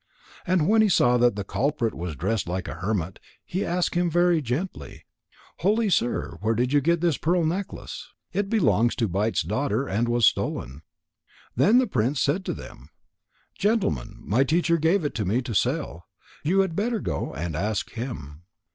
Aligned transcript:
And 0.47 0.67
when 0.67 0.81
he 0.81 0.89
saw 0.89 1.19
that 1.19 1.35
the 1.35 1.43
culprit 1.43 1.93
was 1.93 2.15
dressed 2.15 2.47
like 2.49 2.67
a 2.67 2.73
hermit, 2.73 3.19
he 3.45 3.63
asked 3.63 3.93
him 3.93 4.09
very 4.09 4.41
gently: 4.41 5.05
"Holy 5.57 5.91
sir, 5.91 6.39
where 6.41 6.55
did 6.55 6.73
you 6.73 6.81
get 6.81 7.01
this 7.01 7.17
pearl 7.17 7.43
necklace? 7.45 8.09
It 8.33 8.49
belongs 8.49 8.95
to 8.95 9.07
Bite's 9.07 9.43
daughter 9.43 9.87
and 9.87 10.09
was 10.09 10.25
stolen." 10.25 10.81
Then 11.55 11.77
the 11.77 11.85
prince 11.85 12.19
said 12.19 12.45
to 12.45 12.55
them: 12.55 12.89
"Gentlemen, 13.59 14.15
my 14.21 14.43
teacher 14.43 14.77
gave 14.79 15.05
it 15.05 15.13
to 15.13 15.23
me 15.23 15.39
to 15.43 15.53
sell. 15.53 16.07
You 16.43 16.61
had 16.61 16.75
better 16.75 16.99
go 16.99 17.35
and 17.35 17.55
ask 17.55 17.91
him." 17.91 18.41